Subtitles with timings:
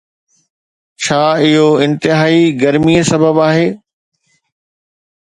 [1.03, 3.67] ڇا اهو انتهائي گرمي سبب آهي.